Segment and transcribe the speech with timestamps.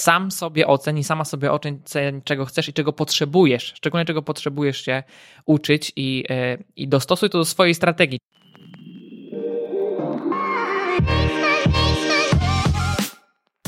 [0.00, 1.80] sam sobie ocen i sama sobie ocen,
[2.24, 5.02] czego chcesz i czego potrzebujesz, szczególnie czego potrzebujesz się
[5.46, 8.18] uczyć i, e, i dostosuj to do swojej strategii.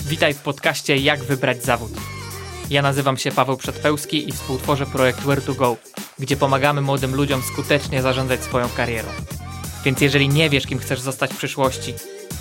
[0.09, 1.91] Witaj w podcaście Jak wybrać zawód.
[2.71, 5.77] Ja nazywam się Paweł Przedpełski i współtworzę projekt Where to Go,
[6.19, 9.09] gdzie pomagamy młodym ludziom skutecznie zarządzać swoją karierą.
[9.85, 11.95] Więc jeżeli nie wiesz, kim chcesz zostać w przyszłości,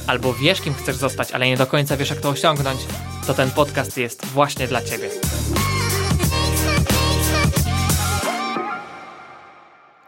[0.08, 2.80] albo wiesz, kim chcesz zostać, ale nie do końca wiesz, jak to osiągnąć,
[3.28, 5.10] to ten podcast jest właśnie dla Ciebie.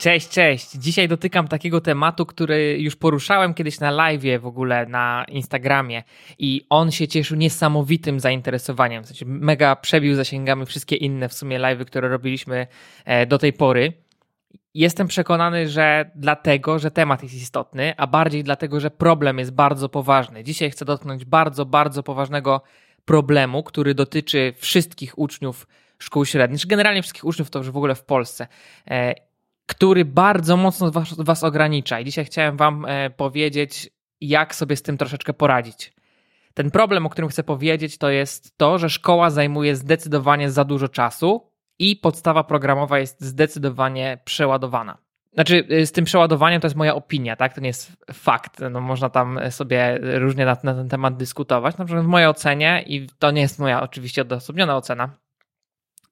[0.03, 0.71] Cześć, cześć.
[0.71, 6.03] Dzisiaj dotykam takiego tematu, który już poruszałem kiedyś na live w ogóle na Instagramie
[6.39, 9.03] i on się cieszył niesamowitym zainteresowaniem.
[9.03, 12.67] W sensie mega przebił zasięgami wszystkie inne w sumie live, które robiliśmy
[13.05, 13.93] e, do tej pory.
[14.73, 19.89] Jestem przekonany, że dlatego, że temat jest istotny, a bardziej dlatego, że problem jest bardzo
[19.89, 20.43] poważny.
[20.43, 22.61] Dzisiaj chcę dotknąć bardzo, bardzo poważnego
[23.05, 25.67] problemu, który dotyczy wszystkich uczniów
[25.99, 28.47] szkół średnich, czy generalnie wszystkich uczniów to już w ogóle w Polsce,
[28.87, 29.15] e,
[29.65, 31.99] który bardzo mocno was, was ogranicza.
[31.99, 33.89] I dzisiaj chciałem Wam e, powiedzieć,
[34.21, 35.93] jak sobie z tym troszeczkę poradzić.
[36.53, 40.87] Ten problem, o którym chcę powiedzieć, to jest to, że szkoła zajmuje zdecydowanie za dużo
[40.87, 44.97] czasu i podstawa programowa jest zdecydowanie przeładowana.
[45.33, 47.53] Znaczy, y, z tym przeładowaniem to jest moja opinia, tak?
[47.53, 48.59] To nie jest fakt.
[48.71, 51.77] No, można tam sobie różnie na, na ten temat dyskutować.
[51.77, 55.09] Na przykład w mojej ocenie, i to nie jest moja oczywiście odosobniona ocena,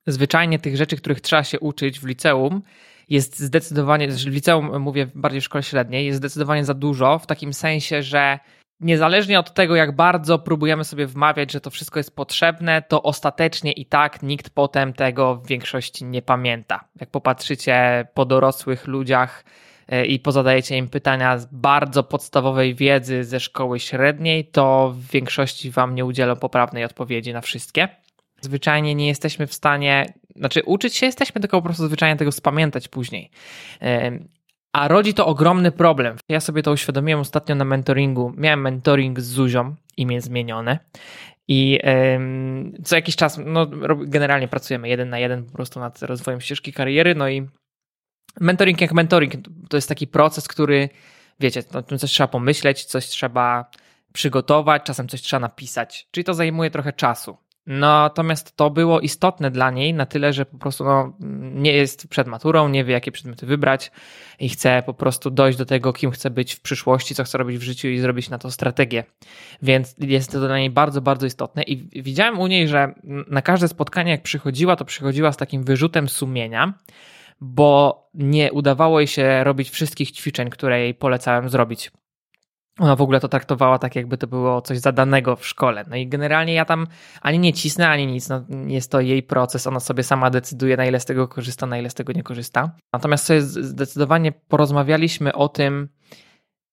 [0.08, 2.62] zwyczajnie tych rzeczy, których trzeba się uczyć w liceum,
[3.10, 7.54] jest zdecydowanie, w liceum mówię bardziej w szkole średniej, jest zdecydowanie za dużo, w takim
[7.54, 8.40] sensie, że
[8.82, 13.72] niezależnie od tego, jak bardzo próbujemy sobie wmawiać, że to wszystko jest potrzebne, to ostatecznie
[13.72, 16.86] i tak nikt potem tego w większości nie pamięta.
[17.00, 19.46] Jak popatrzycie po dorosłych ludziach
[19.88, 25.72] e, i pozadajecie im pytania z bardzo podstawowej wiedzy ze szkoły średniej, to w większości
[25.72, 27.88] wam nie udzielą poprawnej odpowiedzi na wszystkie.
[28.42, 32.88] Zwyczajnie nie jesteśmy w stanie, znaczy uczyć się jesteśmy, tylko po prostu zwyczajnie tego spamiętać
[32.88, 33.30] później.
[34.74, 36.18] A rodzi to ogromny problem.
[36.30, 38.34] Ja sobie to uświadomiłem ostatnio na mentoringu.
[38.38, 40.80] Miałem mentoring z Zuzią, imię zmienione.
[41.48, 41.80] I
[42.16, 43.68] ym, co jakiś czas, no
[44.06, 47.16] generalnie pracujemy jeden na jeden po prostu nad rozwojem ścieżki kariery.
[47.16, 47.48] No i
[48.40, 49.34] mentoring jak mentoring
[49.70, 50.90] to jest taki proces, który,
[51.40, 53.72] wiecie, o tym coś trzeba pomyśleć, coś trzeba
[54.14, 56.08] przygotować, czasem coś trzeba napisać.
[56.12, 57.38] Czyli to zajmuje trochę czasu.
[57.80, 61.14] Natomiast to było istotne dla niej na tyle, że po prostu no,
[61.54, 63.92] nie jest przed maturą, nie wie, jakie przedmioty wybrać
[64.40, 67.58] i chce po prostu dojść do tego, kim chce być w przyszłości, co chce robić
[67.58, 69.04] w życiu i zrobić na to strategię.
[69.62, 71.64] Więc jest to dla niej bardzo, bardzo istotne.
[71.64, 72.94] I widziałem u niej, że
[73.28, 76.74] na każde spotkanie, jak przychodziła, to przychodziła z takim wyrzutem sumienia,
[77.42, 81.92] bo nie udawało jej się robić wszystkich ćwiczeń, które jej polecałem zrobić
[82.80, 85.86] ona w ogóle to traktowała tak, jakby to było coś zadanego w szkole.
[85.90, 86.88] No i generalnie ja tam
[87.22, 88.30] ani nie cisnę, ani nic.
[88.30, 91.78] No, jest to jej proces, ona sobie sama decyduje, na ile z tego korzysta, na
[91.78, 92.72] ile z tego nie korzysta.
[92.94, 95.90] Natomiast sobie zdecydowanie porozmawialiśmy o tym,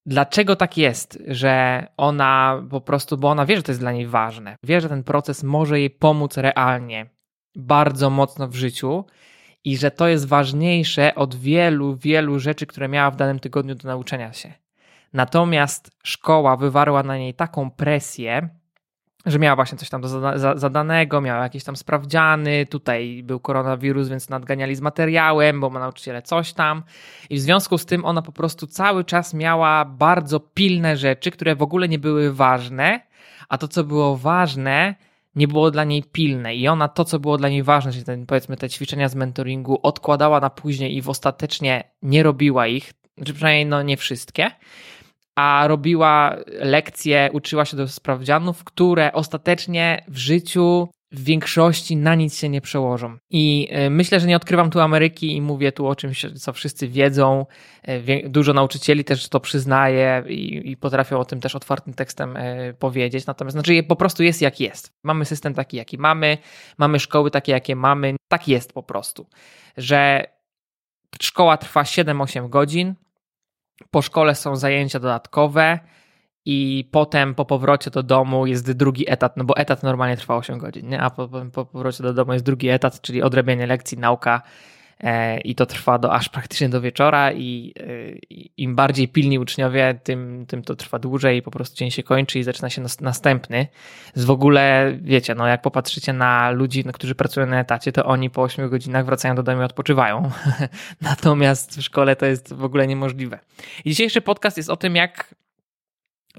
[0.06, 4.06] dlaczego tak jest, że ona po prostu, bo ona wie, że to jest dla niej
[4.06, 7.10] ważne, wie, że ten proces może jej pomóc realnie,
[7.56, 9.04] bardzo mocno w życiu
[9.64, 13.88] i że to jest ważniejsze od wielu, wielu rzeczy, które miała w danym tygodniu do
[13.88, 14.52] nauczenia się.
[15.12, 18.48] Natomiast szkoła wywarła na niej taką presję,
[19.26, 20.08] że miała właśnie coś tam do
[20.58, 26.22] zadanego, miała jakieś tam sprawdziany, tutaj był koronawirus, więc nadganiali z materiałem, bo ma nauczyciele
[26.22, 26.82] coś tam.
[27.30, 31.56] I w związku z tym ona po prostu cały czas miała bardzo pilne rzeczy, które
[31.56, 33.00] w ogóle nie były ważne,
[33.48, 34.94] a to, co było ważne,
[35.34, 36.54] nie było dla niej pilne.
[36.54, 39.78] I ona to, co było dla niej ważne, czyli ten, powiedzmy te ćwiczenia z mentoringu,
[39.82, 42.92] odkładała na później i w ostatecznie nie robiła ich,
[43.24, 44.50] czy przynajmniej no nie wszystkie
[45.38, 52.38] a robiła lekcje, uczyła się do sprawdzianów, które ostatecznie w życiu w większości na nic
[52.38, 53.16] się nie przełożą.
[53.30, 56.88] I e, myślę, że nie odkrywam tu Ameryki i mówię tu o czymś, co wszyscy
[56.88, 57.46] wiedzą.
[57.82, 62.74] E, dużo nauczycieli też to przyznaje i, i potrafią o tym też otwartym tekstem e,
[62.74, 63.26] powiedzieć.
[63.26, 64.92] Natomiast znaczy po prostu jest jak jest.
[65.04, 66.38] Mamy system taki, jaki mamy,
[66.78, 68.16] mamy szkoły takie, jakie mamy.
[68.28, 69.26] Tak jest po prostu,
[69.76, 70.24] że
[71.22, 72.94] szkoła trwa 7-8 godzin,
[73.90, 75.78] po szkole są zajęcia dodatkowe
[76.44, 80.58] i potem po powrocie do domu jest drugi etat, no bo etat normalnie trwa 8
[80.58, 81.00] godzin, nie?
[81.00, 84.42] a po, po powrocie do domu jest drugi etat, czyli odrabianie lekcji, nauka
[85.44, 90.44] i to trwa do, aż praktycznie do wieczora i, e, im bardziej pilni uczniowie, tym,
[90.48, 93.66] tym to trwa dłużej i po prostu dzień się kończy i zaczyna się następny.
[94.14, 98.04] Z w ogóle, wiecie, no jak popatrzycie na ludzi, no, którzy pracują na etacie, to
[98.04, 100.30] oni po 8 godzinach wracają do domu i odpoczywają.
[101.00, 103.38] Natomiast w szkole to jest w ogóle niemożliwe.
[103.84, 105.34] I dzisiejszy podcast jest o tym, jak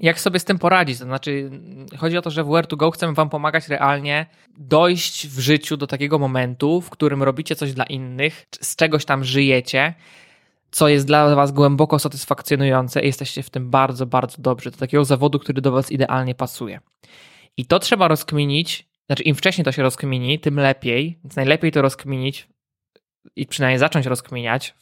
[0.00, 0.98] jak sobie z tym poradzić.
[0.98, 1.50] To znaczy,
[1.98, 4.26] chodzi o to, że w Where to Go chcemy Wam pomagać realnie
[4.58, 9.24] dojść w życiu do takiego momentu, w którym robicie coś dla innych, z czegoś tam
[9.24, 9.94] żyjecie,
[10.70, 14.70] co jest dla Was głęboko satysfakcjonujące i jesteście w tym bardzo, bardzo dobrzy.
[14.70, 16.80] Do takiego zawodu, który do Was idealnie pasuje.
[17.56, 21.82] I to trzeba rozkminić, znaczy im wcześniej to się rozkmini, tym lepiej, więc najlepiej to
[21.82, 22.48] rozkminić
[23.36, 24.74] i przynajmniej zacząć rozkminiać,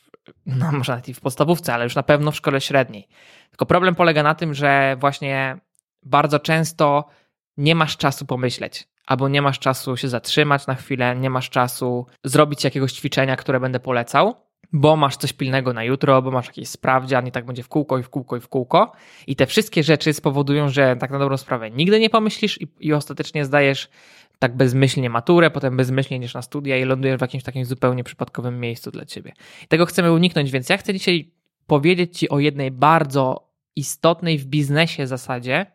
[0.46, 3.08] no może nawet i w podstawówce, ale już na pewno w szkole średniej.
[3.50, 5.58] Tylko problem polega na tym, że właśnie
[6.02, 7.08] bardzo często
[7.56, 12.06] nie masz czasu pomyśleć, albo nie masz czasu się zatrzymać na chwilę, nie masz czasu
[12.24, 14.34] zrobić jakiegoś ćwiczenia, które będę polecał,
[14.72, 17.98] bo masz coś pilnego na jutro, bo masz jakieś sprawdzian i tak będzie w kółko
[17.98, 18.92] i w kółko i w kółko.
[19.26, 22.92] I te wszystkie rzeczy spowodują, że tak na dobrą sprawę nigdy nie pomyślisz i, i
[22.92, 23.88] ostatecznie zdajesz
[24.38, 28.60] tak bezmyślnie maturę, potem bezmyślnie niż na studia i lądujesz w jakimś takim zupełnie przypadkowym
[28.60, 29.32] miejscu dla ciebie.
[29.68, 31.30] Tego chcemy uniknąć, więc ja chcę dzisiaj
[31.66, 35.66] powiedzieć ci o jednej bardzo istotnej w biznesie zasadzie,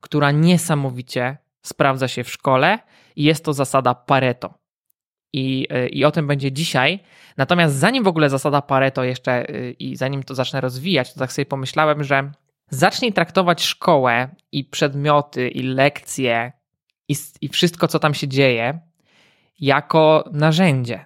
[0.00, 2.78] która niesamowicie sprawdza się w szkole
[3.16, 4.54] i jest to zasada Pareto.
[5.32, 7.00] I, I o tym będzie dzisiaj.
[7.36, 11.32] Natomiast zanim w ogóle zasada Pareto jeszcze y, i zanim to zacznę rozwijać, to tak
[11.32, 12.30] sobie pomyślałem, że
[12.70, 16.52] zacznij traktować szkołę i przedmioty i lekcje
[17.08, 18.80] i, i wszystko, co tam się dzieje,
[19.60, 21.04] jako narzędzie.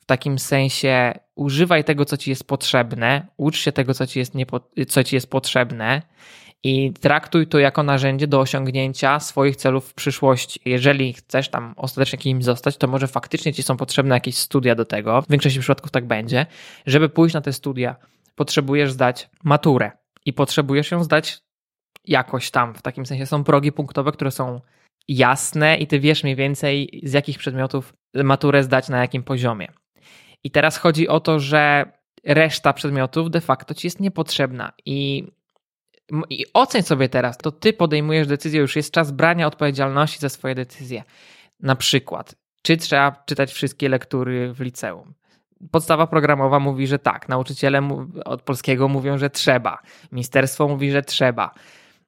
[0.00, 4.34] W takim sensie używaj tego, co ci jest potrzebne, ucz się tego, co ci jest,
[4.34, 6.02] niepo, co ci jest potrzebne
[6.62, 10.60] i traktuj to jako narzędzie do osiągnięcia swoich celów w przyszłości.
[10.64, 14.84] Jeżeli chcesz tam ostatecznie kimś zostać, to może faktycznie ci są potrzebne jakieś studia do
[14.84, 15.22] tego.
[15.22, 16.46] W większości przypadków tak będzie.
[16.86, 17.96] Żeby pójść na te studia,
[18.34, 19.90] potrzebujesz zdać maturę
[20.24, 21.38] i potrzebujesz ją zdać
[22.04, 22.74] jakoś tam.
[22.74, 24.60] W takim sensie są progi punktowe, które są
[25.16, 29.68] jasne i ty wiesz mniej więcej z jakich przedmiotów maturę zdać na jakim poziomie.
[30.44, 31.92] I teraz chodzi o to, że
[32.24, 35.26] reszta przedmiotów de facto ci jest niepotrzebna i
[36.30, 40.54] i oceń sobie teraz, to ty podejmujesz decyzję, już jest czas brania odpowiedzialności za swoje
[40.54, 41.04] decyzje.
[41.60, 45.14] Na przykład, czy trzeba czytać wszystkie lektury w liceum?
[45.70, 47.88] Podstawa programowa mówi, że tak, nauczyciele
[48.24, 49.78] od polskiego mówią, że trzeba,
[50.12, 51.54] ministerstwo mówi, że trzeba.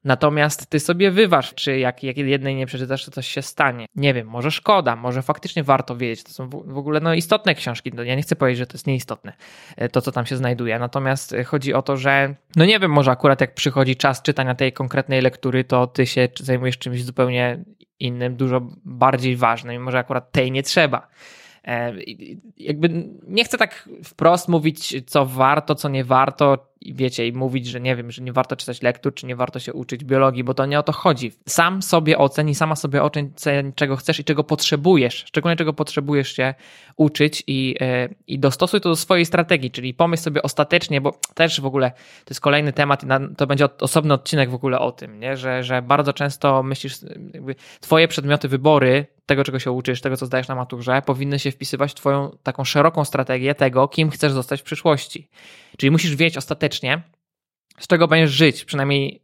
[0.05, 3.87] Natomiast ty sobie wyważ, czy jak, jak jednej nie przeczytasz, to coś się stanie.
[3.95, 6.25] Nie wiem, może szkoda, może faktycznie warto wiedzieć.
[6.25, 7.91] To są w ogóle no, istotne książki.
[7.95, 9.33] No, ja nie chcę powiedzieć, że to jest nieistotne,
[9.77, 10.79] e, to co tam się znajduje.
[10.79, 14.55] Natomiast e, chodzi o to, że no nie wiem, może akurat jak przychodzi czas czytania
[14.55, 17.65] tej konkretnej lektury, to ty się zajmujesz czymś zupełnie
[18.01, 21.09] innym, dużo bardziej ważnym i może akurat tej nie trzeba.
[21.65, 21.95] E,
[22.59, 27.67] jakby nie chcę tak wprost mówić, co warto, co nie warto, i wiecie, i mówić,
[27.67, 30.55] że nie wiem, że nie warto czytać lektur, czy nie warto się uczyć biologii, bo
[30.55, 31.33] to nie o to chodzi.
[31.49, 33.33] Sam sobie ocen i sama sobie ocen,
[33.75, 36.55] czego chcesz i czego potrzebujesz, szczególnie czego potrzebujesz się
[36.97, 41.61] uczyć i, e, i dostosuj to do swojej strategii, czyli pomyśl sobie ostatecznie, bo też
[41.61, 41.91] w ogóle
[42.25, 43.07] to jest kolejny temat i
[43.37, 45.37] to będzie osobny odcinek w ogóle o tym, nie?
[45.37, 46.97] Że, że bardzo często myślisz,
[47.35, 51.51] jakby twoje przedmioty, wybory tego, czego się uczysz, tego, co zdajesz na maturze, powinny się
[51.51, 55.29] wpisywać w twoją taką szeroką strategię tego, kim chcesz zostać w przyszłości.
[55.77, 57.03] Czyli musisz wiedzieć ostatecznie,
[57.79, 59.23] z czego będziesz żyć, przynajmniej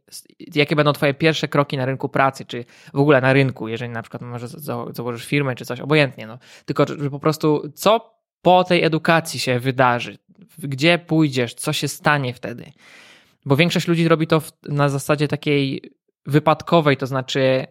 [0.55, 4.01] jakie będą twoje pierwsze kroki na rynku pracy, czy w ogóle na rynku, jeżeli na
[4.01, 4.47] przykład może
[4.89, 6.39] założysz firmę, czy coś, obojętnie, no.
[6.65, 10.17] Tylko, że po prostu co po tej edukacji się wydarzy,
[10.57, 12.71] gdzie pójdziesz, co się stanie wtedy.
[13.45, 15.81] Bo większość ludzi robi to na zasadzie takiej
[16.25, 17.67] wypadkowej, to znaczy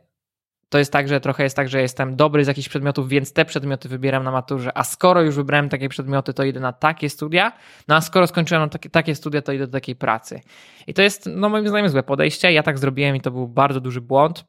[0.69, 3.45] to jest tak, że trochę jest tak, że jestem dobry z jakichś przedmiotów, więc te
[3.45, 7.53] przedmioty wybieram na maturze, a skoro już wybrałem takie przedmioty, to idę na takie studia,
[7.89, 10.41] no a skoro skończyłem takie, takie studia, to idę do takiej pracy.
[10.87, 12.53] I to jest, no moim zdaniem, złe podejście.
[12.53, 14.45] Ja tak zrobiłem i to był bardzo duży błąd.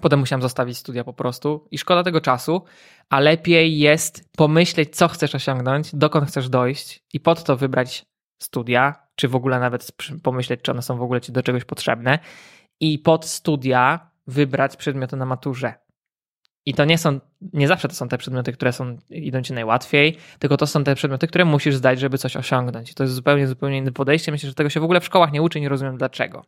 [0.00, 2.64] Potem musiałem zostawić studia po prostu i szkoda tego czasu,
[3.10, 8.06] a lepiej jest pomyśleć, co chcesz osiągnąć, dokąd chcesz dojść i pod to wybrać
[8.42, 9.92] studia, czy w ogóle nawet
[10.22, 12.18] pomyśleć, czy one są w ogóle ci do czegoś potrzebne
[12.80, 15.74] i pod studia wybrać przedmioty na maturze.
[16.66, 17.20] I to nie są,
[17.52, 20.94] nie zawsze to są te przedmioty, które są, idą ci najłatwiej, tylko to są te
[20.94, 22.90] przedmioty, które musisz zdać, żeby coś osiągnąć.
[22.90, 24.32] I to jest zupełnie, zupełnie inne podejście.
[24.32, 26.44] Myślę, że tego się w ogóle w szkołach nie uczy, nie rozumiem dlaczego.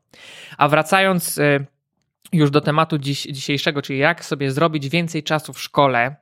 [0.58, 1.66] A wracając y,
[2.32, 6.16] już do tematu dziś, dzisiejszego, czyli jak sobie zrobić więcej czasu w szkole,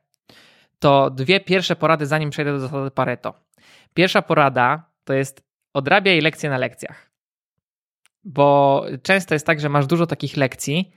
[0.79, 3.33] to dwie pierwsze porady, zanim przejdę do zasady Pareto.
[3.93, 7.09] Pierwsza porada to jest odrabiaj lekcje na lekcjach.
[8.23, 10.91] Bo często jest tak, że masz dużo takich lekcji,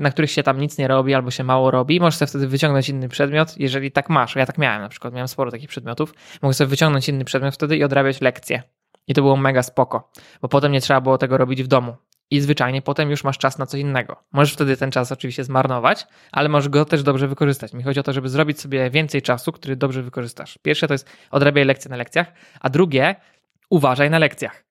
[0.00, 2.00] na których się tam nic nie robi albo się mało robi.
[2.00, 4.36] Możesz sobie wtedy wyciągnąć inny przedmiot, jeżeli tak masz.
[4.36, 6.14] Ja tak miałem na przykład, miałem sporo takich przedmiotów.
[6.42, 8.62] Mogę sobie wyciągnąć inny przedmiot wtedy i odrabiać lekcje.
[9.06, 10.10] I to było mega spoko,
[10.42, 11.96] bo potem nie trzeba było tego robić w domu.
[12.30, 14.16] I zwyczajnie potem już masz czas na coś innego.
[14.32, 17.72] Możesz wtedy ten czas oczywiście zmarnować, ale możesz go też dobrze wykorzystać.
[17.72, 20.58] Mi chodzi o to, żeby zrobić sobie więcej czasu, który dobrze wykorzystasz.
[20.62, 23.16] Pierwsze to jest odrabiaj lekcje na lekcjach, a drugie
[23.70, 24.64] uważaj na lekcjach.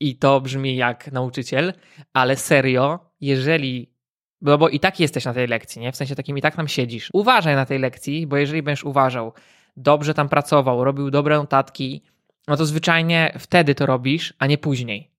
[0.00, 1.72] I to brzmi jak nauczyciel,
[2.12, 3.94] ale serio, jeżeli
[4.42, 5.92] bo, bo i tak jesteś na tej lekcji, nie?
[5.92, 7.08] W sensie takim i tak tam siedzisz.
[7.12, 9.32] Uważaj na tej lekcji, bo jeżeli będziesz uważał,
[9.76, 12.02] dobrze tam pracował, robił dobre notatki,
[12.48, 15.10] no to zwyczajnie wtedy to robisz, a nie później.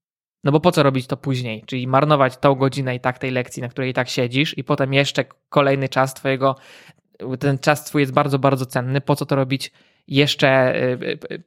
[0.44, 1.64] No bo po co robić to później?
[1.66, 4.94] Czyli marnować tą godzinę i tak tej lekcji, na której i tak siedzisz, i potem
[4.94, 6.56] jeszcze kolejny czas twojego,
[7.40, 9.02] ten czas twój jest bardzo, bardzo cenny.
[9.02, 9.72] Po co to robić
[10.08, 10.98] jeszcze y,
[11.32, 11.44] y, y,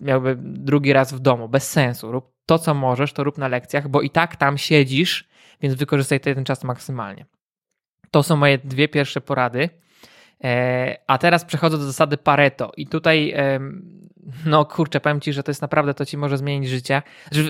[0.00, 1.48] miałby drugi raz w domu?
[1.48, 2.12] Bez sensu.
[2.12, 5.28] Rób to, co możesz, to rób na lekcjach, bo i tak tam siedzisz,
[5.60, 7.26] więc wykorzystaj ten czas maksymalnie.
[8.10, 9.70] To są moje dwie pierwsze porady.
[10.44, 13.34] E, a teraz przechodzę do zasady Pareto i tutaj
[14.46, 17.02] no kurczę, powiem Ci, że to jest naprawdę, to Ci może zmienić życie.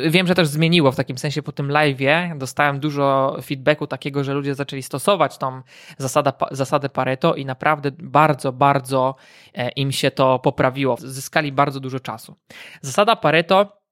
[0.09, 4.35] Wiem, że też zmieniło w takim sensie po tym live'ie, dostałem dużo feedbacku takiego, że
[4.35, 5.63] ludzie zaczęli stosować tą
[5.99, 9.17] zasada, zasadę Pareto i naprawdę bardzo, bardzo
[9.55, 10.97] e, im się to poprawiło.
[10.99, 12.37] Zyskali bardzo dużo czasu.
[12.81, 13.84] Zasada Pareto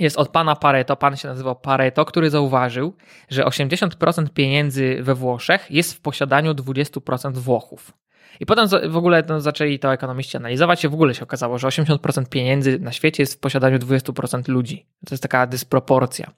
[0.00, 2.96] jest od pana Pareto, pan się nazywał Pareto, który zauważył,
[3.28, 7.92] że 80% pieniędzy we Włoszech jest w posiadaniu 20% Włochów.
[8.40, 11.68] I potem w ogóle no, zaczęli to ekonomiści analizować i w ogóle się okazało, że
[11.68, 14.86] 80% pieniędzy na świecie jest w posiadaniu 20% ludzi.
[15.06, 16.30] To jest taka dysproporcja.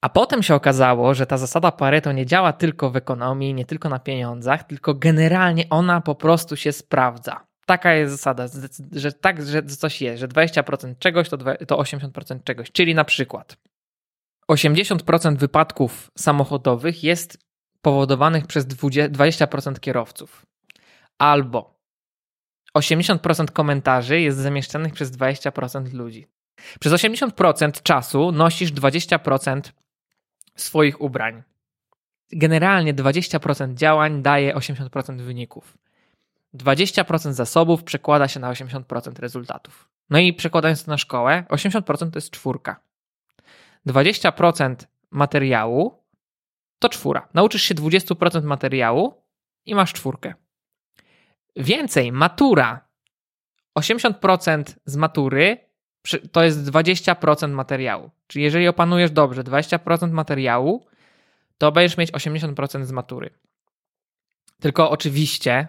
[0.00, 3.88] A potem się okazało, że ta zasada Pareto nie działa tylko w ekonomii, nie tylko
[3.88, 7.47] na pieniądzach, tylko generalnie ona po prostu się sprawdza.
[7.68, 8.46] Taka jest zasada,
[8.92, 12.72] że tak, że coś jest, że 20% czegoś to, to 80% czegoś.
[12.72, 13.56] Czyli na przykład
[14.50, 17.38] 80% wypadków samochodowych jest
[17.82, 20.46] powodowanych przez 20% kierowców
[21.18, 21.80] albo
[22.78, 26.26] 80% komentarzy jest zamieszczanych przez 20% ludzi.
[26.80, 29.60] Przez 80% czasu nosisz 20%
[30.56, 31.42] swoich ubrań.
[32.32, 35.78] Generalnie 20% działań daje 80% wyników.
[36.54, 39.88] 20% zasobów przekłada się na 80% rezultatów.
[40.10, 42.80] No i przekładając to na szkołę, 80% to jest czwórka.
[43.86, 44.74] 20%
[45.10, 46.04] materiału
[46.78, 47.28] to czwóra.
[47.34, 49.22] Nauczysz się 20% materiału
[49.66, 50.34] i masz czwórkę.
[51.56, 52.88] Więcej, matura.
[53.78, 55.68] 80% z matury
[56.32, 58.10] to jest 20% materiału.
[58.26, 60.86] Czyli jeżeli opanujesz dobrze 20% materiału,
[61.58, 63.30] to będziesz mieć 80% z matury.
[64.60, 65.68] Tylko oczywiście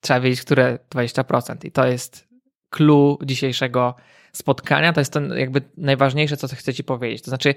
[0.00, 1.66] trzeba wiedzieć, które 20%.
[1.66, 2.28] I to jest
[2.70, 3.94] clue dzisiejszego
[4.32, 4.92] spotkania.
[4.92, 7.22] To jest to jakby najważniejsze, co chcę Ci powiedzieć.
[7.22, 7.54] To znaczy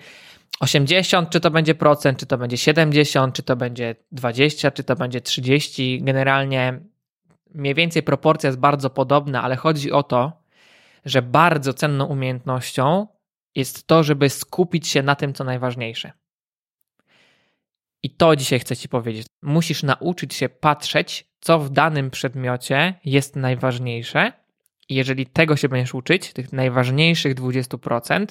[0.59, 4.95] 80, czy to będzie procent, czy to będzie 70, czy to będzie 20, czy to
[4.95, 6.01] będzie 30.
[6.03, 6.79] Generalnie
[7.53, 10.43] mniej więcej proporcja jest bardzo podobna, ale chodzi o to,
[11.05, 13.07] że bardzo cenną umiejętnością
[13.55, 16.11] jest to, żeby skupić się na tym, co najważniejsze.
[18.03, 19.27] I to dzisiaj chcę Ci powiedzieć.
[19.41, 24.31] Musisz nauczyć się patrzeć, co w danym przedmiocie jest najważniejsze.
[24.89, 28.25] I jeżeli tego się będziesz uczyć, tych najważniejszych 20%,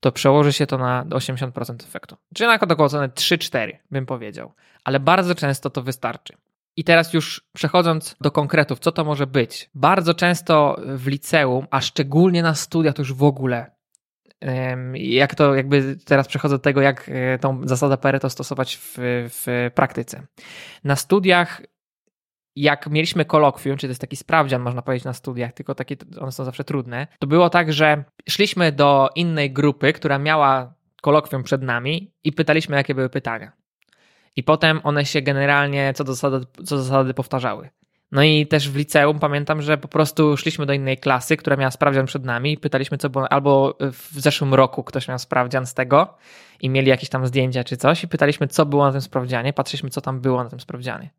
[0.00, 2.16] to przełoży się to na 80% efektu.
[2.34, 4.52] Czyli na około oceny 3-4, bym powiedział.
[4.84, 6.36] Ale bardzo często to wystarczy.
[6.76, 9.70] I teraz już przechodząc do konkretów, co to może być?
[9.74, 13.75] Bardzo często w liceum, a szczególnie na studiach, to już w ogóle.
[14.94, 18.94] Jak to, jakby teraz przechodzę do tego, jak e, tą zasadę Pareto stosować w,
[19.28, 20.26] w praktyce.
[20.84, 21.62] Na studiach,
[22.56, 26.32] jak mieliśmy kolokwium, czyli to jest taki sprawdzian, można powiedzieć, na studiach, tylko takie, one
[26.32, 31.62] są zawsze trudne, to było tak, że szliśmy do innej grupy, która miała kolokwium przed
[31.62, 33.52] nami i pytaliśmy, jakie były pytania.
[34.36, 37.70] I potem one się generalnie co do zasady, co do zasady powtarzały.
[38.12, 41.70] No i też w liceum pamiętam, że po prostu szliśmy do innej klasy, która miała
[41.70, 45.74] sprawdzian przed nami i pytaliśmy, co było, albo w zeszłym roku ktoś miał sprawdzian z
[45.74, 46.14] tego
[46.60, 49.90] i mieli jakieś tam zdjęcia czy coś i pytaliśmy, co było na tym sprawdzianie, patrzyliśmy,
[49.90, 51.10] co tam było na tym sprawdzianie.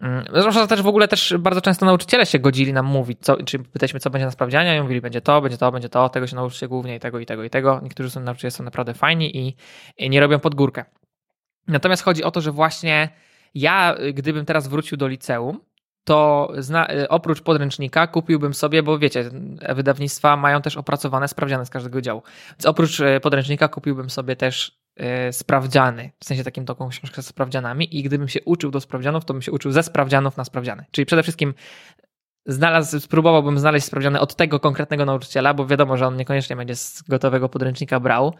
[0.00, 3.58] Mm, zwłaszcza też w ogóle też bardzo często nauczyciele się godzili nam mówić, co, czy
[3.58, 6.36] pytaliśmy, co będzie na sprawdzianie, i mówili, będzie to, będzie to, będzie to, tego się
[6.36, 7.80] nauczycie głównie i tego, i tego, i tego.
[7.82, 9.56] Niektórzy są nauczyciele są naprawdę fajni i,
[9.98, 10.84] i nie robią pod górkę.
[11.68, 13.08] Natomiast chodzi o to, że właśnie
[13.54, 15.60] ja, gdybym teraz wrócił do liceum,
[16.08, 19.30] to zna, oprócz podręcznika kupiłbym sobie, bo wiecie,
[19.74, 22.22] wydawnictwa mają też opracowane sprawdziany z każdego działu.
[22.50, 27.28] Więc oprócz e, podręcznika kupiłbym sobie też e, sprawdziany, w sensie takim taką książkę ze
[27.28, 30.84] sprawdzianami i gdybym się uczył do sprawdzianów, to bym się uczył ze sprawdzianów na sprawdziany.
[30.90, 31.54] Czyli przede wszystkim
[32.48, 37.02] znalazł, spróbowałbym znaleźć sprawdziane od tego konkretnego nauczyciela, bo wiadomo, że on niekoniecznie będzie z
[37.02, 38.34] gotowego podręcznika brał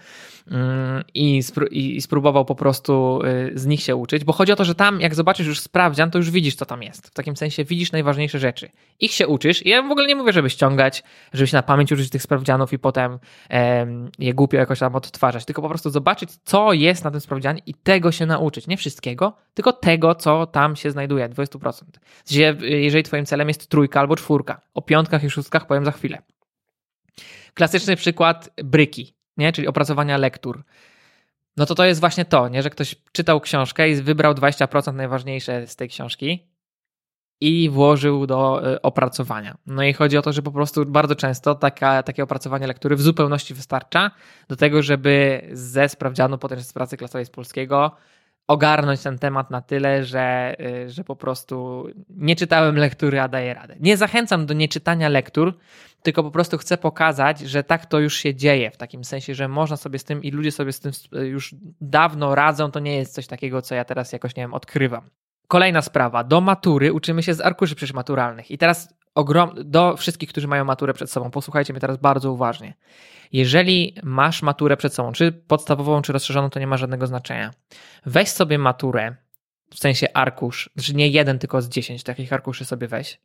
[0.51, 4.65] mm, i, i spróbował po prostu y, z nich się uczyć, bo chodzi o to,
[4.65, 7.07] że tam jak zobaczysz już sprawdzian, to już widzisz, co tam jest.
[7.07, 8.71] W takim sensie widzisz najważniejsze rzeczy.
[9.01, 11.93] Ich się uczysz i ja w ogóle nie mówię, żeby ściągać, żeby się na pamięć
[11.93, 16.31] uczyć tych sprawdzianów i potem em, je głupio jakoś tam odtwarzać, tylko po prostu zobaczyć,
[16.45, 18.67] co jest na tym sprawdzianie i tego się nauczyć.
[18.67, 21.83] Nie wszystkiego, tylko tego, co tam się znajduje, 20%.
[22.61, 24.61] Jeżeli twoim celem jest trójka, albo czwórka.
[24.75, 26.23] O piątkach i szóstkach powiem za chwilę.
[27.55, 29.53] Klasyczny przykład bryki, nie?
[29.53, 30.63] czyli opracowania lektur.
[31.57, 32.63] no to to jest właśnie to, nie?
[32.63, 36.49] że ktoś czytał książkę i wybrał 20% najważniejsze z tej książki
[37.41, 39.57] i włożył do y, opracowania.
[39.67, 43.01] No i chodzi o to, że po prostu bardzo często taka, takie opracowanie lektury w
[43.01, 44.11] zupełności wystarcza
[44.49, 47.97] do tego, żeby ze sprawdzianu potem z pracy klasowej z polskiego
[48.49, 53.55] ogarnąć ten temat na tyle, że, y, że po prostu nie czytałem lektury, a daję
[53.55, 53.77] radę.
[53.81, 55.59] Nie zachęcam do nieczytania lektur,
[56.03, 59.49] tylko po prostu chcę pokazać, że tak to już się dzieje, w takim sensie, że
[59.49, 63.15] można sobie z tym i ludzie sobie z tym już dawno radzą, to nie jest
[63.15, 65.11] coś takiego, co ja teraz jakoś, nie wiem, odkrywam.
[65.49, 66.25] Kolejna sprawa.
[66.25, 68.51] Do matury uczymy się z arkuszy przyszmaturalnych.
[68.51, 72.75] I teraz ogrom, do wszystkich, którzy mają maturę przed sobą, posłuchajcie mnie teraz bardzo uważnie.
[73.33, 77.51] Jeżeli masz maturę przed sobą, czy podstawową, czy rozszerzoną, to nie ma żadnego znaczenia.
[78.07, 79.17] Weź sobie maturę,
[79.71, 83.21] w sensie arkusz, znaczy nie jeden, tylko z dziesięć takich arkuszy sobie weź.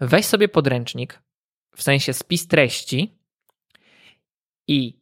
[0.00, 1.22] Weź sobie podręcznik,
[1.76, 3.18] w sensie spis treści
[4.68, 5.00] i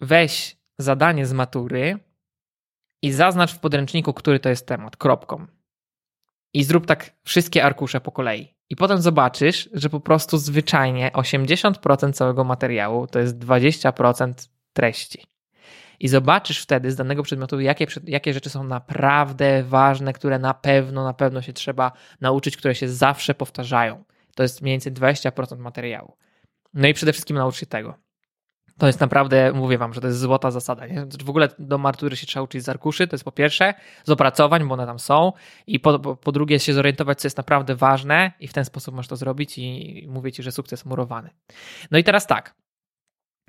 [0.00, 1.98] weź zadanie z matury
[3.02, 5.46] i zaznacz w podręczniku, który to jest temat, kropką.
[6.54, 8.59] I zrób tak wszystkie arkusze po kolei.
[8.70, 14.32] I potem zobaczysz, że po prostu zwyczajnie 80% całego materiału to jest 20%
[14.72, 15.26] treści.
[16.00, 21.04] I zobaczysz wtedy z danego przedmiotu, jakie, jakie rzeczy są naprawdę ważne, które na pewno,
[21.04, 24.04] na pewno się trzeba nauczyć, które się zawsze powtarzają.
[24.34, 26.16] To jest mniej więcej 20% materiału.
[26.74, 27.94] No i przede wszystkim naucz się tego.
[28.80, 30.86] To jest naprawdę, mówię wam, że to jest złota zasada.
[30.86, 31.06] Nie?
[31.24, 34.68] W ogóle do matury się trzeba uczyć z arkuszy, to jest po pierwsze, z opracowań,
[34.68, 35.32] bo one tam są,
[35.66, 38.94] i po, po, po, drugie się zorientować, co jest naprawdę ważne, i w ten sposób
[38.94, 41.30] możesz to zrobić, i mówię ci, że sukces murowany.
[41.90, 42.54] No i teraz tak.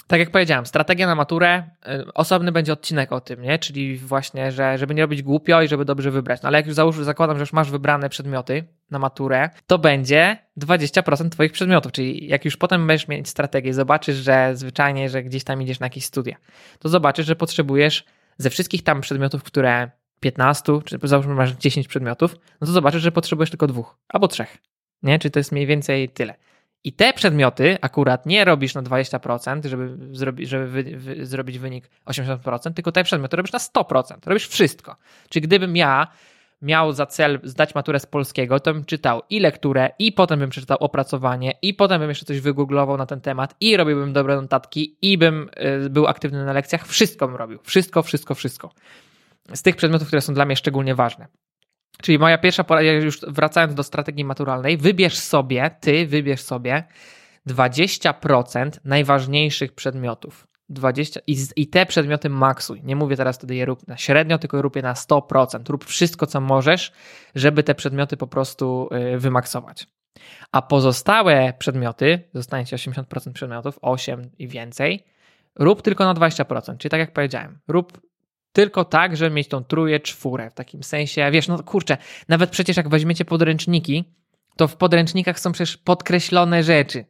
[0.07, 3.59] Tak jak powiedziałem, strategia na maturę, y, osobny będzie odcinek o tym, nie?
[3.59, 6.41] Czyli właśnie, że żeby nie robić głupio i żeby dobrze wybrać.
[6.41, 10.37] No ale jak już załóż, zakładam, że już masz wybrane przedmioty na maturę, to będzie
[10.57, 15.43] 20% twoich przedmiotów, czyli jak już potem będziesz mieć strategię, zobaczysz, że zwyczajnie, że gdzieś
[15.43, 16.35] tam idziesz na jakieś studia,
[16.79, 18.05] to zobaczysz, że potrzebujesz
[18.37, 23.11] ze wszystkich tam przedmiotów, które 15, czy załóżmy masz 10 przedmiotów, no to zobaczysz, że
[23.11, 24.57] potrzebujesz tylko dwóch albo trzech.
[25.03, 25.19] Nie?
[25.19, 26.35] Czy to jest mniej więcej tyle.
[26.83, 31.89] I te przedmioty akurat nie robisz na 20%, żeby, zrobi, żeby wy, wy, zrobić wynik
[32.05, 34.15] 80%, tylko te przedmioty robisz na 100%.
[34.25, 34.95] Robisz wszystko.
[35.29, 36.07] Czyli gdybym ja
[36.61, 40.49] miał za cel zdać maturę z polskiego, to bym czytał i lekturę, i potem bym
[40.49, 44.97] przeczytał opracowanie, i potem bym jeszcze coś wygooglował na ten temat, i robiłbym dobre notatki,
[45.01, 45.49] i bym
[45.85, 46.87] y, był aktywny na lekcjach.
[46.87, 47.59] Wszystko bym robił.
[47.63, 48.71] Wszystko, wszystko, wszystko.
[49.53, 51.27] Z tych przedmiotów, które są dla mnie szczególnie ważne.
[52.01, 56.83] Czyli moja pierwsza porada, już wracając do strategii maturalnej, wybierz sobie, ty wybierz sobie
[57.47, 60.47] 20% najważniejszych przedmiotów.
[60.69, 62.81] 20, i, i, te przedmioty maksuj.
[62.83, 65.69] Nie mówię teraz wtedy je rób na średnio, tylko rób je na 100%.
[65.69, 66.91] Rób wszystko, co możesz,
[67.35, 69.87] żeby te przedmioty po prostu y, wymaksować.
[70.51, 75.05] A pozostałe przedmioty, zostanie ci 80% przedmiotów, 8 i więcej,
[75.59, 76.77] rób tylko na 20%.
[76.77, 78.01] Czyli tak jak powiedziałem, rób
[78.53, 80.49] tylko tak, żeby mieć tą trójkę, czwórę.
[80.49, 84.03] W takim sensie, wiesz, no kurczę, nawet przecież jak weźmiecie podręczniki,
[84.55, 87.05] to w podręcznikach są przecież podkreślone rzeczy,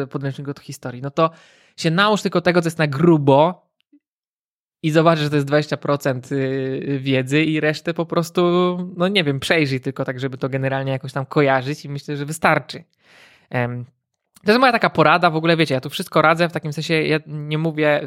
[0.00, 1.30] w podręczniku od historii, no to
[1.76, 3.66] się nałóż tylko tego, co jest na grubo
[4.82, 8.42] i zobaczysz, że to jest 20% y, wiedzy i resztę po prostu,
[8.96, 12.24] no nie wiem, przejrzyj tylko tak, żeby to generalnie jakoś tam kojarzyć i myślę, że
[12.24, 12.84] wystarczy.
[14.44, 16.94] To jest moja taka porada, w ogóle wiecie, ja tu wszystko radzę, w takim sensie
[16.94, 18.00] ja nie mówię,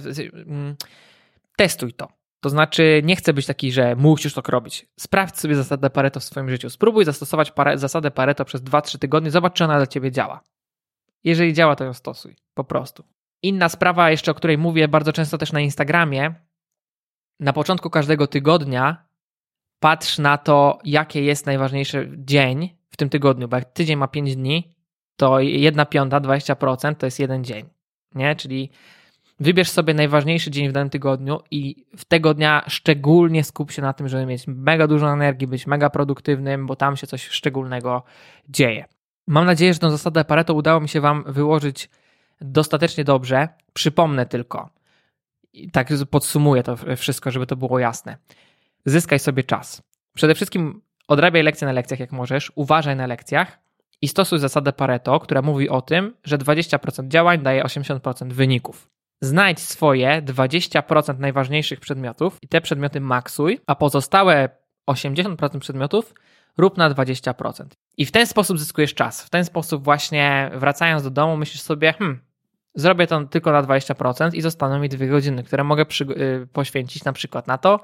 [0.46, 0.76] mm,
[1.56, 2.19] testuj to.
[2.42, 4.88] To znaczy, nie chcę być taki, że musisz to robić.
[5.00, 6.70] Sprawdź sobie zasadę Pareto w swoim życiu.
[6.70, 10.44] Spróbuj zastosować pare, zasadę Pareto przez 2-3 tygodnie, zobacz, czy ona dla ciebie działa.
[11.24, 12.36] Jeżeli działa, to ją stosuj.
[12.54, 13.04] Po prostu.
[13.42, 16.36] Inna sprawa, jeszcze o której mówię bardzo często też na Instagramie.
[17.40, 19.10] Na początku każdego tygodnia
[19.80, 24.36] patrz na to, jakie jest najważniejszy dzień w tym tygodniu, bo jak tydzień ma 5
[24.36, 24.76] dni,
[25.16, 27.70] to jedna piąta, 20% to jest jeden dzień.
[28.16, 28.36] Nie?
[28.36, 28.72] Czyli
[29.40, 33.94] Wybierz sobie najważniejszy dzień w danym tygodniu i w tego dnia szczególnie skup się na
[33.94, 38.04] tym, żeby mieć mega dużo energii, być mega produktywnym, bo tam się coś szczególnego
[38.50, 38.86] dzieje.
[39.28, 41.90] Mam nadzieję, że tę zasadę Pareto udało mi się Wam wyłożyć
[42.42, 43.48] dostatecznie dobrze.
[43.74, 44.70] Przypomnę tylko,
[45.54, 48.18] i tak podsumuję to wszystko, żeby to było jasne.
[48.86, 49.82] Zyskaj sobie czas.
[50.16, 53.60] Przede wszystkim odrabiaj lekcje na lekcjach, jak możesz, uważaj na lekcjach
[54.02, 58.90] i stosuj zasadę Pareto, która mówi o tym, że 20% działań daje 80% wyników.
[59.22, 64.50] Znajdź swoje 20% najważniejszych przedmiotów i te przedmioty maksuj, a pozostałe
[64.92, 66.14] 80% przedmiotów
[66.58, 67.66] rób na 20%.
[67.98, 69.24] I w ten sposób zyskujesz czas.
[69.24, 72.20] W ten sposób właśnie wracając do domu myślisz sobie, hmm,
[72.76, 77.14] zrobię to tylko na 20% i zostaną mi dwie godziny, które mogę yy, poświęcić na
[77.14, 77.80] przykład na to,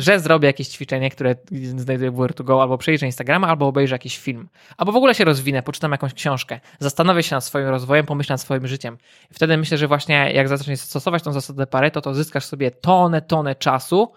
[0.00, 1.34] że zrobię jakieś ćwiczenie, które
[1.76, 5.62] znajduję w Where2Go, albo przejrzę Instagrama, albo obejrzę jakiś film, albo w ogóle się rozwinę,
[5.62, 8.98] poczytam jakąś książkę, zastanowię się nad swoim rozwojem, pomyślę nad swoim życiem.
[9.32, 13.54] Wtedy myślę, że właśnie jak zaczniesz stosować tą zasadę Pareto, to zyskasz sobie tonę, tonę
[13.54, 14.12] czasu,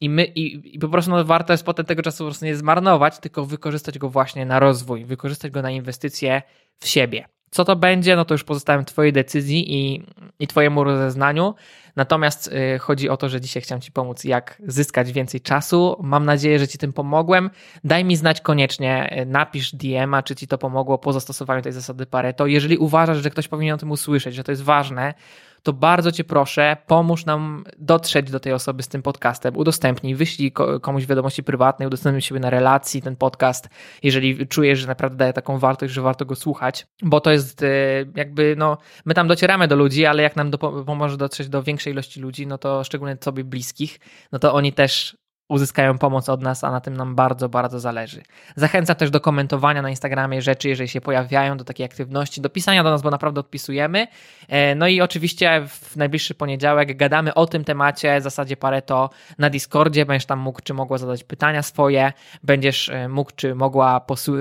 [0.00, 2.56] i, my, i, i po prostu no, warto jest potem tego czasu po prostu nie
[2.56, 6.42] zmarnować, tylko wykorzystać go właśnie na rozwój, wykorzystać go na inwestycje
[6.78, 7.28] w siebie.
[7.50, 10.06] Co to będzie, no to już pozostawiam Twojej decyzji i,
[10.38, 11.54] i Twojemu rozeznaniu.
[11.96, 15.96] Natomiast y, chodzi o to, że dzisiaj chciałem Ci pomóc, jak zyskać więcej czasu.
[16.02, 17.50] Mam nadzieję, że Ci tym pomogłem.
[17.84, 22.06] Daj mi znać koniecznie, y, napisz DM-a, czy Ci to pomogło po zastosowaniu tej zasady
[22.06, 22.46] Pareto.
[22.46, 25.14] Jeżeli uważasz, że ktoś powinien o tym usłyszeć, że to jest ważne,
[25.62, 30.52] to bardzo Cię proszę, pomóż nam dotrzeć do tej osoby z tym podcastem, udostępnij, wyślij
[30.82, 33.68] komuś wiadomości prywatnej, udostępnij siebie na relacji ten podcast,
[34.02, 37.68] jeżeli czujesz, że naprawdę daje taką wartość, że warto go słuchać, bo to jest e,
[38.16, 40.50] jakby, no, my tam docieramy do ludzi, ale jak nam
[40.86, 44.00] pomoże dotrzeć do większej ilości ludzi, no to szczególnie sobie bliskich,
[44.32, 45.17] no to oni też
[45.48, 48.22] uzyskają pomoc od nas, a na tym nam bardzo, bardzo zależy.
[48.56, 52.84] Zachęcam też do komentowania na Instagramie rzeczy, jeżeli się pojawiają, do takiej aktywności, do pisania
[52.84, 54.06] do nas, bo naprawdę odpisujemy.
[54.48, 59.50] E, no i oczywiście w najbliższy poniedziałek gadamy o tym temacie, w zasadzie Pareto na
[59.50, 64.00] Discordzie, będziesz tam mógł czy mogła zadać pytania swoje, będziesz e, mógł czy mogła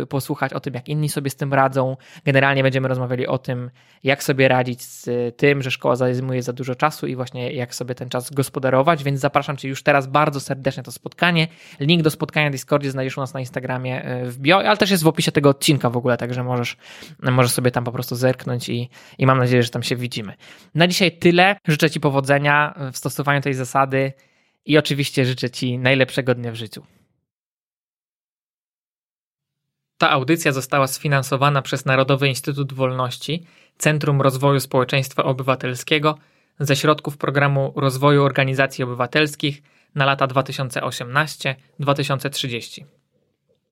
[0.09, 1.97] posłuchać o tym, jak inni sobie z tym radzą.
[2.25, 3.69] Generalnie będziemy rozmawiali o tym,
[4.03, 7.95] jak sobie radzić z tym, że szkoła zajmuje za dużo czasu i właśnie jak sobie
[7.95, 11.47] ten czas gospodarować, więc zapraszam Cię już teraz bardzo serdecznie to spotkanie.
[11.79, 14.91] Link do spotkania w Discordzie znajdziesz u nas na Instagramie e, w bio, ale też
[14.91, 16.77] jest w opisie tego odcinka w ogóle, także możesz,
[17.21, 20.33] możesz sobie tam po prostu zerknąć i, i mam nadzieję, że tam się widzimy.
[20.75, 21.55] Na dzisiaj tyle.
[21.67, 24.13] Życzę Ci powodzenia w stosowaniu tej zasady
[24.65, 26.83] i oczywiście życzę Ci najlepszego dnia w życiu.
[29.97, 33.45] Ta audycja została sfinansowana przez Narodowy Instytut Wolności,
[33.77, 36.17] Centrum Rozwoju Społeczeństwa Obywatelskiego
[36.59, 39.61] ze środków Programu Rozwoju Organizacji Obywatelskich
[39.97, 42.85] na lata 2018-2030.